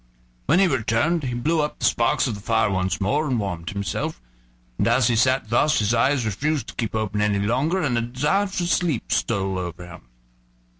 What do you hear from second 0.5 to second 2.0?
he returned he blew up the